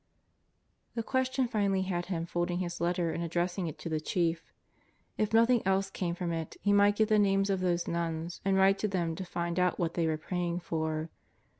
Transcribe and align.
The 0.95 1.03
question 1.03 1.47
finally 1.47 1.83
had 1.83 2.07
him 2.07 2.25
folding 2.25 2.57
his 2.57 2.81
letter 2.81 3.11
and 3.11 3.23
addressing 3.23 3.67
it 3.67 3.77
to 3.77 3.87
the 3.87 3.99
Chief. 3.99 4.43
If 5.15 5.31
nothing 5.31 5.61
else 5.63 5.91
came 5.91 6.15
from 6.15 6.31
it 6.31 6.57
he 6.63 6.73
might 6.73 6.95
get 6.95 7.07
the 7.07 7.19
names 7.19 7.51
of 7.51 7.59
those 7.59 7.87
nuns 7.87 8.41
and 8.43 8.57
write 8.57 8.79
to 8.79 8.87
them 8.87 9.13
to 9.17 9.23
find 9.23 9.59
out 9.59 9.77
what 9.77 9.93
they 9.93 10.07
were 10.07 10.17
praying 10.17 10.61
for. 10.61 11.11